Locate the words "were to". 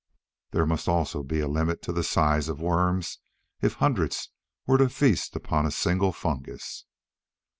4.65-4.89